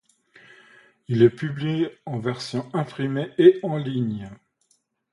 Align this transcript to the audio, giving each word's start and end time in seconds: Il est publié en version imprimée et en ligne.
Il 1.09 1.21
est 1.21 1.29
publié 1.29 1.95
en 2.07 2.17
version 2.17 2.67
imprimée 2.73 3.29
et 3.37 3.59
en 3.61 3.77
ligne. 3.77 4.31